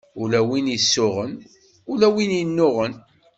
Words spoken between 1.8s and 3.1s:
ula wi innuɣen.